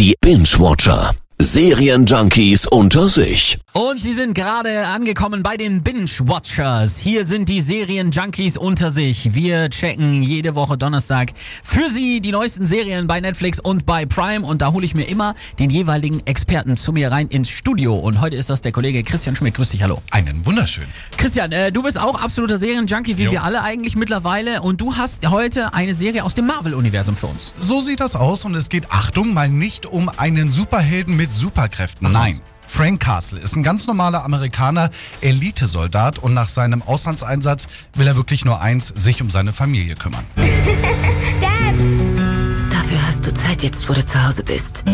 Die 0.00 0.14
Binge-Watcher. 0.18 1.14
Serienjunkies 1.38 2.66
unter 2.66 3.06
sich. 3.06 3.58
Und 3.72 4.02
sie 4.02 4.14
sind 4.14 4.34
gerade 4.34 4.88
angekommen 4.88 5.44
bei 5.44 5.56
den 5.56 5.82
Binge-Watchers. 5.84 6.98
Hier 6.98 7.24
sind 7.24 7.48
die 7.48 7.60
Serien-Junkies 7.60 8.56
unter 8.56 8.90
sich. 8.90 9.32
Wir 9.32 9.70
checken 9.70 10.24
jede 10.24 10.56
Woche 10.56 10.76
Donnerstag 10.76 11.30
für 11.62 11.88
sie 11.88 12.20
die 12.20 12.32
neuesten 12.32 12.66
Serien 12.66 13.06
bei 13.06 13.20
Netflix 13.20 13.60
und 13.60 13.86
bei 13.86 14.06
Prime. 14.06 14.44
Und 14.44 14.60
da 14.60 14.72
hole 14.72 14.84
ich 14.84 14.96
mir 14.96 15.04
immer 15.04 15.36
den 15.60 15.70
jeweiligen 15.70 16.18
Experten 16.26 16.76
zu 16.76 16.92
mir 16.92 17.12
rein 17.12 17.28
ins 17.28 17.48
Studio. 17.48 17.94
Und 17.94 18.20
heute 18.20 18.34
ist 18.34 18.50
das 18.50 18.60
der 18.60 18.72
Kollege 18.72 19.04
Christian 19.04 19.36
Schmidt. 19.36 19.54
Grüß 19.54 19.68
dich, 19.68 19.84
hallo. 19.84 20.02
Einen 20.10 20.44
wunderschönen. 20.44 20.88
Christian, 21.16 21.52
äh, 21.52 21.70
du 21.70 21.84
bist 21.84 21.96
auch 21.96 22.20
absoluter 22.20 22.58
Serien-Junkie, 22.58 23.18
wie 23.18 23.24
Jo. 23.26 23.30
wir 23.30 23.44
alle 23.44 23.62
eigentlich 23.62 23.94
mittlerweile. 23.94 24.62
Und 24.62 24.80
du 24.80 24.96
hast 24.96 25.30
heute 25.30 25.74
eine 25.74 25.94
Serie 25.94 26.24
aus 26.24 26.34
dem 26.34 26.46
Marvel-Universum 26.46 27.14
für 27.14 27.28
uns. 27.28 27.54
So 27.60 27.80
sieht 27.80 28.00
das 28.00 28.16
aus 28.16 28.44
und 28.44 28.56
es 28.56 28.68
geht, 28.68 28.90
Achtung, 28.90 29.32
mal 29.32 29.48
nicht 29.48 29.86
um 29.86 30.08
einen 30.08 30.50
Superhelden 30.50 31.14
mit 31.14 31.30
Superkräften. 31.30 32.10
Nein. 32.10 32.40
Frank 32.70 33.00
Castle 33.00 33.40
ist 33.40 33.56
ein 33.56 33.64
ganz 33.64 33.88
normaler 33.88 34.24
Amerikaner, 34.24 34.90
Elitesoldat 35.20 36.20
und 36.20 36.34
nach 36.34 36.48
seinem 36.48 36.82
Auslandseinsatz 36.82 37.66
will 37.94 38.06
er 38.06 38.14
wirklich 38.14 38.44
nur 38.44 38.60
eins, 38.60 38.92
sich 38.94 39.20
um 39.20 39.28
seine 39.28 39.52
Familie 39.52 39.96
kümmern. 39.96 40.24
Dad! 40.36 41.74
Dafür 42.70 43.06
hast 43.06 43.26
du 43.26 43.34
Zeit 43.34 43.64
jetzt, 43.64 43.88
wo 43.88 43.92
du 43.92 44.06
zu 44.06 44.24
Hause 44.24 44.44
bist. 44.44 44.84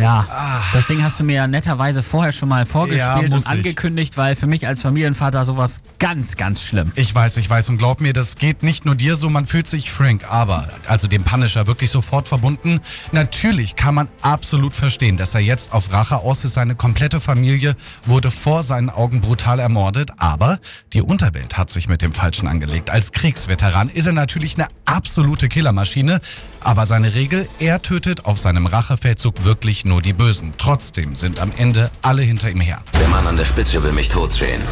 Ja, 0.00 0.62
das 0.72 0.88
Ding 0.88 1.02
hast 1.02 1.20
du 1.20 1.24
mir 1.24 1.34
ja 1.36 1.46
netterweise 1.46 2.02
vorher 2.02 2.32
schon 2.32 2.48
mal 2.48 2.60
Ja, 2.60 2.64
vorgespielt 2.66 3.30
muss 3.30 3.46
und 3.46 3.52
ich. 3.52 3.58
angekündigt, 3.58 4.16
weil 4.16 4.34
für 4.34 4.46
mich 4.48 4.66
als 4.66 4.82
Familienvater 4.82 5.44
sowas 5.44 5.82
ganz, 6.00 6.36
ganz 6.36 6.62
schlimm. 6.62 6.90
Ich 6.96 7.14
weiß, 7.14 7.36
ich 7.36 7.48
weiß 7.48 7.68
und 7.68 7.78
glaub 7.78 8.00
mir, 8.00 8.12
das 8.12 8.36
geht 8.36 8.62
nicht 8.64 8.84
nur 8.84 8.96
dir 8.96 9.14
so, 9.14 9.30
man 9.30 9.46
fühlt 9.46 9.66
sich 9.68 9.92
Frank, 9.92 10.24
aber, 10.28 10.68
also 10.88 11.06
dem 11.06 11.22
Punisher, 11.22 11.66
wirklich 11.68 11.90
sofort 11.90 12.26
verbunden. 12.26 12.80
Natürlich 13.12 13.76
kann 13.76 13.94
man 13.94 14.08
absolut 14.20 14.74
verstehen, 14.74 15.16
dass 15.16 15.34
er 15.34 15.40
jetzt 15.40 15.72
auf 15.72 15.92
Rache 15.92 16.16
aus 16.16 16.44
ist. 16.44 16.54
Seine 16.54 16.74
komplette 16.74 17.20
Familie 17.20 17.76
wurde 18.04 18.30
vor 18.32 18.64
seinen 18.64 18.90
Augen 18.90 19.20
brutal 19.20 19.60
ermordet, 19.60 20.10
aber 20.18 20.58
die 20.92 21.02
Unterwelt 21.02 21.56
hat 21.56 21.70
sich 21.70 21.88
mit 21.88 22.02
dem 22.02 22.12
Falschen 22.12 22.48
angelegt. 22.48 22.90
Als 22.90 23.12
Kriegsveteran 23.12 23.88
ist 23.88 24.06
er 24.06 24.12
natürlich 24.12 24.56
eine 24.56 24.66
absolute 24.86 25.48
Killermaschine, 25.48 26.20
aber 26.60 26.86
seine 26.86 27.14
Regel, 27.14 27.48
er 27.58 27.80
tötet 27.80 28.24
auf 28.24 28.38
seinem 28.38 28.66
Rachefeldzug 28.66 29.44
wirklich 29.44 29.83
nur 29.84 30.02
die 30.02 30.12
Bösen. 30.12 30.52
Trotzdem 30.58 31.14
sind 31.14 31.40
am 31.40 31.52
Ende 31.56 31.90
alle 32.02 32.22
hinter 32.22 32.50
ihm 32.50 32.60
her. 32.60 32.82
Der 32.98 33.08
Mann 33.08 33.26
an 33.26 33.36
der 33.36 33.44
Spitze 33.44 33.82
will 33.82 33.92
mich 33.92 34.08
tot 34.08 34.32
sehen. 34.32 34.62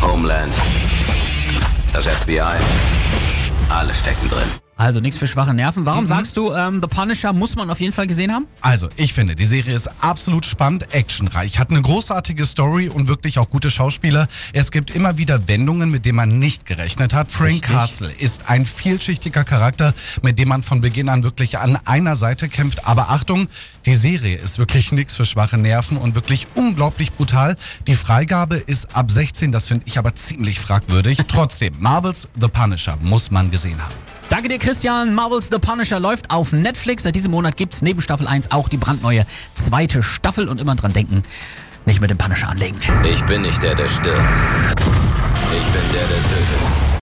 Homeland. 0.00 0.52
Das 1.92 2.06
FBI. 2.06 2.56
Alle 3.68 3.94
stecken 3.94 4.28
drin. 4.28 4.67
Also 4.78 5.00
nichts 5.00 5.18
für 5.18 5.26
schwache 5.26 5.52
Nerven. 5.52 5.82
Mhm. 5.82 5.86
Warum 5.86 6.06
sagst 6.06 6.36
du, 6.36 6.54
ähm, 6.54 6.80
The 6.80 6.88
Punisher 6.88 7.32
muss 7.32 7.56
man 7.56 7.68
auf 7.68 7.80
jeden 7.80 7.92
Fall 7.92 8.06
gesehen 8.06 8.32
haben? 8.32 8.46
Also, 8.60 8.88
ich 8.96 9.12
finde, 9.12 9.34
die 9.34 9.44
Serie 9.44 9.74
ist 9.74 9.90
absolut 10.00 10.46
spannend, 10.46 10.94
actionreich, 10.94 11.58
hat 11.58 11.70
eine 11.70 11.82
großartige 11.82 12.46
Story 12.46 12.88
und 12.88 13.08
wirklich 13.08 13.40
auch 13.40 13.50
gute 13.50 13.72
Schauspieler. 13.72 14.28
Es 14.52 14.70
gibt 14.70 14.92
immer 14.92 15.18
wieder 15.18 15.48
Wendungen, 15.48 15.90
mit 15.90 16.06
denen 16.06 16.14
man 16.14 16.38
nicht 16.38 16.64
gerechnet 16.64 17.12
hat. 17.12 17.32
Frank 17.32 17.54
Richtig. 17.54 17.70
Castle 17.70 18.12
ist 18.20 18.48
ein 18.48 18.64
vielschichtiger 18.64 19.42
Charakter, 19.42 19.94
mit 20.22 20.38
dem 20.38 20.48
man 20.48 20.62
von 20.62 20.80
Beginn 20.80 21.08
an 21.08 21.24
wirklich 21.24 21.58
an 21.58 21.76
einer 21.84 22.14
Seite 22.14 22.48
kämpft. 22.48 22.86
Aber 22.86 23.10
Achtung, 23.10 23.48
die 23.84 23.96
Serie 23.96 24.36
ist 24.36 24.60
wirklich 24.60 24.92
nichts 24.92 25.16
für 25.16 25.24
schwache 25.24 25.58
Nerven 25.58 25.96
und 25.96 26.14
wirklich 26.14 26.46
unglaublich 26.54 27.12
brutal. 27.12 27.56
Die 27.88 27.96
Freigabe 27.96 28.54
ist 28.56 28.94
ab 28.94 29.10
16, 29.10 29.50
das 29.50 29.66
finde 29.66 29.86
ich 29.88 29.98
aber 29.98 30.14
ziemlich 30.14 30.60
fragwürdig. 30.60 31.18
Trotzdem, 31.28 31.74
Marvels 31.80 32.28
The 32.40 32.46
Punisher 32.46 32.96
muss 33.02 33.32
man 33.32 33.50
gesehen 33.50 33.82
haben. 33.82 34.17
Danke 34.38 34.50
dir, 34.50 34.60
Christian. 34.60 35.16
Marvel's 35.16 35.48
The 35.50 35.58
Punisher 35.58 35.98
läuft 35.98 36.30
auf 36.30 36.52
Netflix. 36.52 37.02
Seit 37.02 37.16
diesem 37.16 37.32
Monat 37.32 37.56
gibt's 37.56 37.82
neben 37.82 38.00
Staffel 38.00 38.28
1 38.28 38.52
auch 38.52 38.68
die 38.68 38.76
brandneue 38.76 39.26
zweite 39.54 40.00
Staffel. 40.00 40.48
Und 40.48 40.60
immer 40.60 40.76
dran 40.76 40.92
denken, 40.92 41.24
nicht 41.86 42.00
mit 42.00 42.08
dem 42.08 42.18
Punisher 42.18 42.48
anlegen. 42.48 42.78
Ich 43.02 43.24
bin 43.24 43.42
nicht 43.42 43.60
der, 43.60 43.74
der 43.74 43.88
stirbt. 43.88 44.12
Ich 44.12 45.72
bin 45.72 45.82
der, 45.92 46.06
der 46.06 46.18
tötet. 46.18 46.87